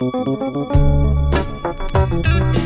Música 0.00 2.61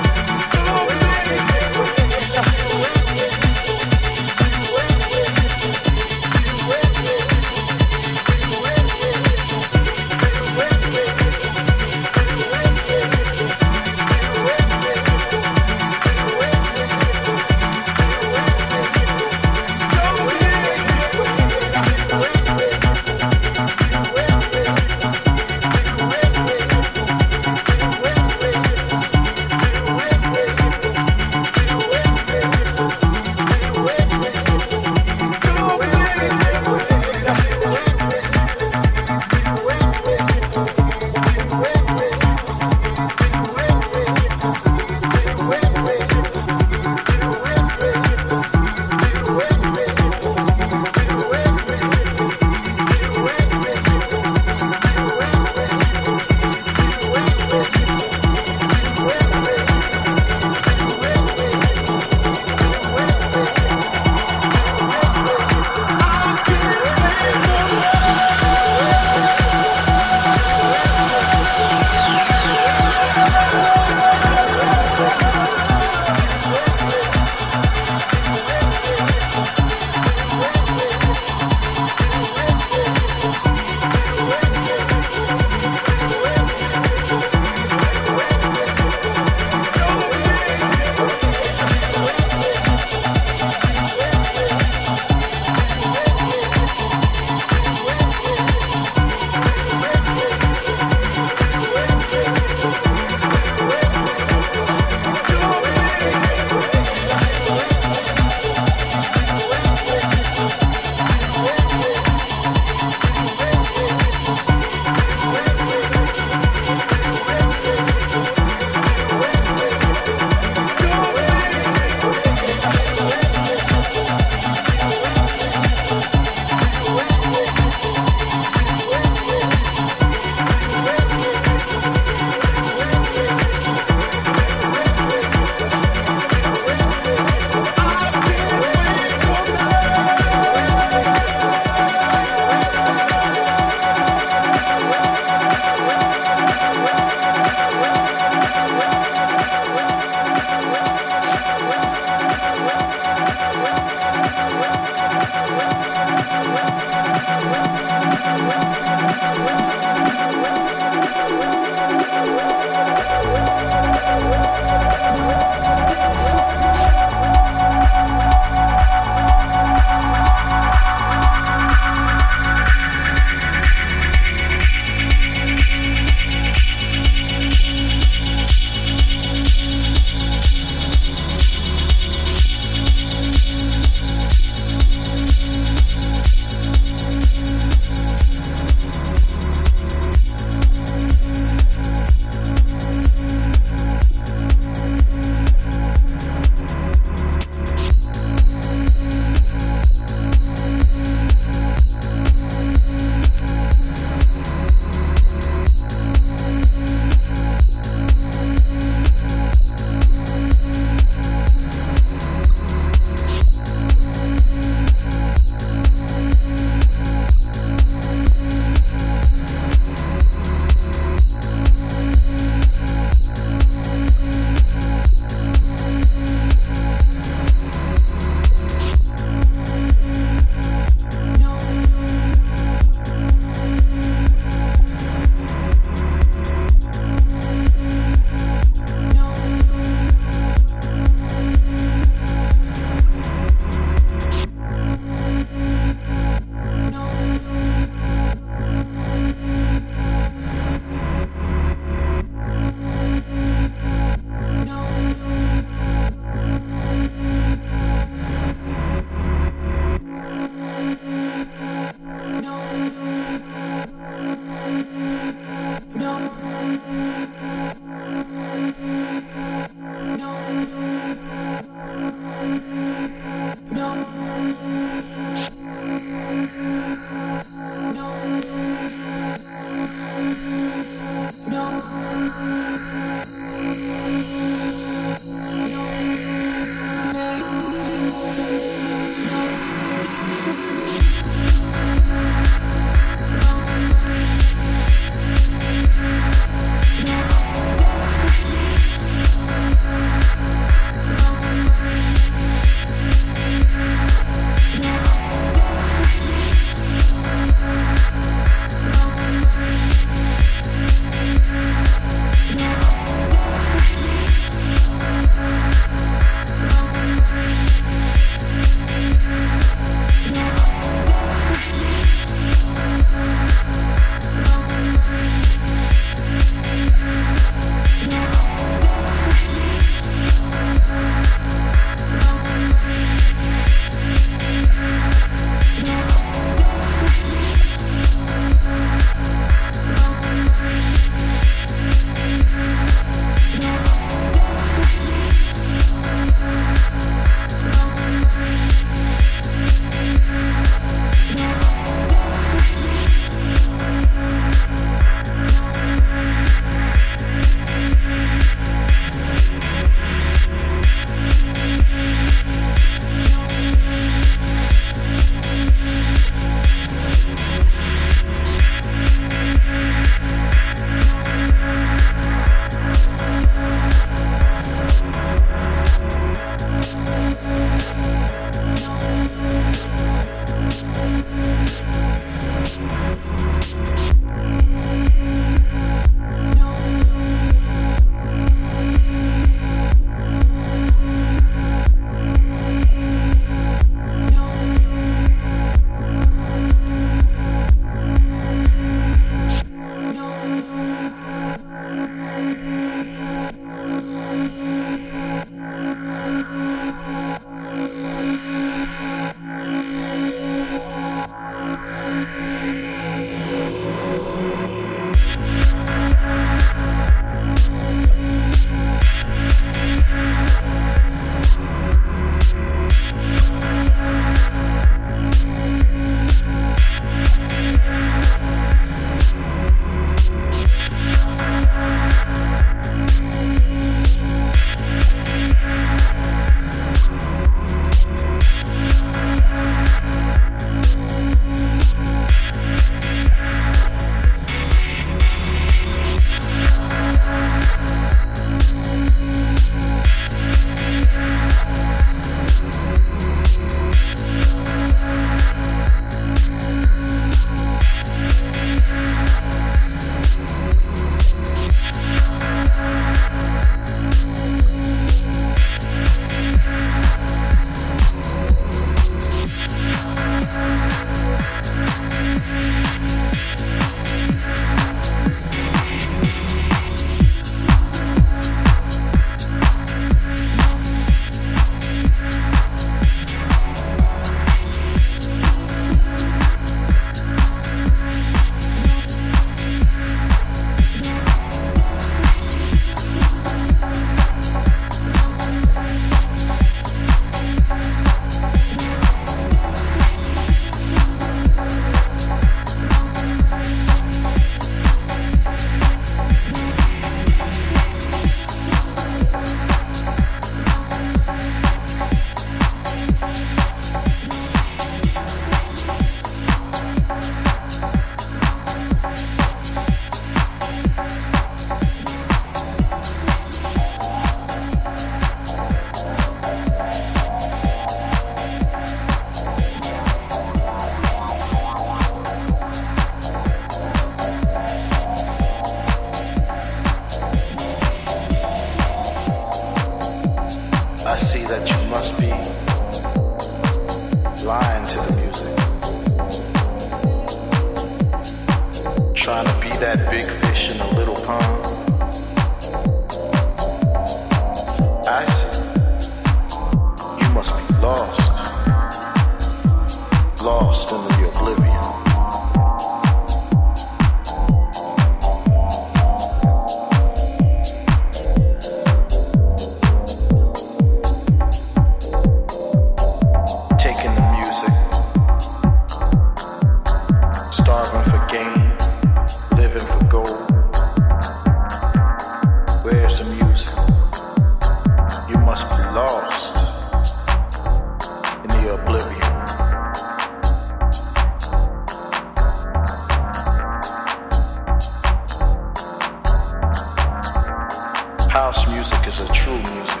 music 598.81 599.07
is 599.07 599.21
a 599.21 599.31
true 599.31 599.59
music. 599.59 600.00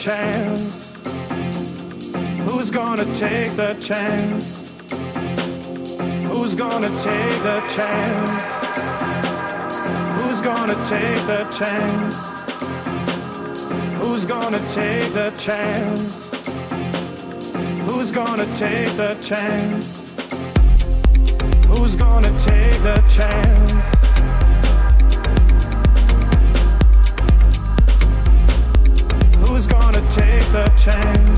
Chance? 0.00 0.96
Who's 2.46 2.70
gonna 2.70 3.04
take 3.14 3.52
the 3.52 3.76
chance? 3.82 4.80
Who's 6.26 6.54
gonna 6.54 6.88
take 7.00 7.36
the 7.42 7.60
chance? 7.68 8.42
Who's 10.16 10.40
gonna 10.40 10.74
take 10.86 11.20
the 11.26 11.46
chance? 11.52 12.16
Who's 13.98 14.24
gonna 14.24 14.58
take 14.70 15.12
the 15.12 15.34
chance? 15.36 16.30
Who's 17.84 18.10
gonna 18.10 18.46
take 18.56 18.90
the 18.96 19.18
chance? 19.20 20.00
Who's 21.66 21.94
gonna 21.94 22.30
take 22.40 22.82
the 22.82 23.04
chance? 23.10 23.59
time 30.80 31.29